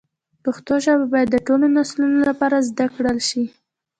[0.43, 3.43] پښتو ژبه باید د ټولو نسلونو لپاره زده کړل شي.